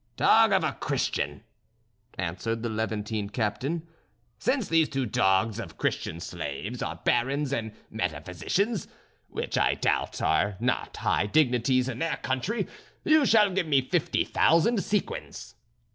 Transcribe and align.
"Dog 0.15 0.51
of 0.51 0.63
a 0.63 0.71
Christian," 0.73 1.43
answered 2.17 2.63
the 2.63 2.69
Levantine 2.69 3.29
captain, 3.29 3.87
"since 4.39 4.67
these 4.67 4.89
two 4.89 5.05
dogs 5.05 5.59
of 5.59 5.77
Christian 5.77 6.19
slaves 6.19 6.81
are 6.81 6.95
barons 7.05 7.53
and 7.53 7.71
metaphysicians, 7.91 8.87
which 9.27 9.59
I 9.59 9.75
doubt 9.75 10.19
not 10.19 10.97
are 10.99 11.01
high 11.03 11.27
dignities 11.27 11.87
in 11.87 11.99
their 11.99 12.17
country, 12.17 12.65
you 13.03 13.27
shall 13.27 13.51
give 13.51 13.67
me 13.67 13.87
fifty 13.87 14.23
thousand 14.25 14.83
sequins." 14.83 15.53